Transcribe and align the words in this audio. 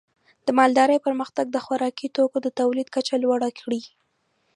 د 0.45 0.47
مالدارۍ 0.59 0.97
پرمختګ 1.07 1.45
د 1.51 1.57
خوراکي 1.65 2.07
توکو 2.15 2.37
د 2.43 2.47
تولید 2.59 2.87
کچه 2.95 3.15
لوړه 3.23 3.49
کړې. 3.59 3.81